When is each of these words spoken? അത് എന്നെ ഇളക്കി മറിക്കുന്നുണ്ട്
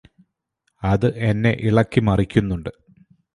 അത് 0.83 1.05
എന്നെ 1.21 1.51
ഇളക്കി 1.61 1.99
മറിക്കുന്നുണ്ട് 1.99 2.71